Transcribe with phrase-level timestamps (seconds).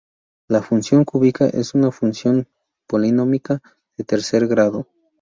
[0.47, 2.47] La función cúbica es una función
[2.87, 3.61] polinómica
[3.99, 4.87] de tercer grado.